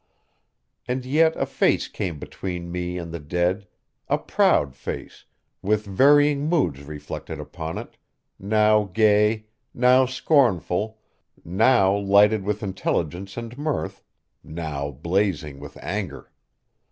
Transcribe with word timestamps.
And 0.87 1.05
yet 1.05 1.35
a 1.35 1.45
face 1.45 1.87
came 1.87 2.17
between 2.17 2.71
me 2.71 2.97
and 2.97 3.11
the 3.11 3.19
dead 3.19 3.67
a 4.07 4.17
proud 4.17 4.73
face, 4.75 5.25
with 5.61 5.85
varying 5.85 6.49
moods 6.49 6.81
reflected 6.81 7.39
upon 7.39 7.77
it, 7.77 7.97
now 8.39 8.85
gay, 8.85 9.45
now 9.75 10.07
scornful, 10.07 10.97
now 11.45 11.95
lighted 11.95 12.41
with 12.43 12.63
intelligence 12.63 13.37
and 13.37 13.55
mirth, 13.59 14.03
now 14.43 14.89
blazing 14.89 15.59
with 15.59 15.77
anger. 15.83 16.31